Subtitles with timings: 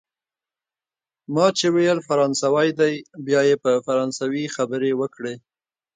[1.33, 2.93] ما چي ویل فرانسوی دی،
[3.25, 5.35] بیا یې په فرانسوي خبرې وکړې.